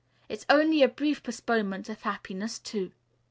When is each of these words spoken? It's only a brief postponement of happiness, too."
It's 0.27 0.47
only 0.49 0.81
a 0.81 0.87
brief 0.87 1.21
postponement 1.21 1.87
of 1.87 2.01
happiness, 2.01 2.57
too." 2.57 2.91